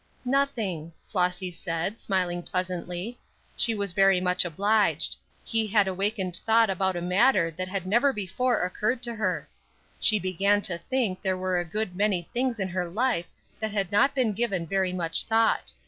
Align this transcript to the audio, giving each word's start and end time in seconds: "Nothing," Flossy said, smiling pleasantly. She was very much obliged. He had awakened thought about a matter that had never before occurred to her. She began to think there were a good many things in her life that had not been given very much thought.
"Nothing," 0.25 0.93
Flossy 1.07 1.51
said, 1.51 1.99
smiling 2.01 2.41
pleasantly. 2.41 3.19
She 3.55 3.75
was 3.75 3.93
very 3.93 4.19
much 4.19 4.43
obliged. 4.45 5.15
He 5.43 5.67
had 5.67 5.87
awakened 5.87 6.37
thought 6.37 6.71
about 6.71 6.95
a 6.95 7.03
matter 7.03 7.51
that 7.51 7.67
had 7.67 7.85
never 7.85 8.11
before 8.11 8.63
occurred 8.63 9.03
to 9.03 9.13
her. 9.13 9.47
She 9.99 10.17
began 10.17 10.63
to 10.63 10.79
think 10.79 11.21
there 11.21 11.37
were 11.37 11.59
a 11.59 11.63
good 11.65 11.95
many 11.95 12.23
things 12.33 12.59
in 12.59 12.69
her 12.69 12.89
life 12.89 13.27
that 13.59 13.73
had 13.73 13.91
not 13.91 14.15
been 14.15 14.33
given 14.33 14.65
very 14.65 14.91
much 14.91 15.25
thought. 15.25 15.71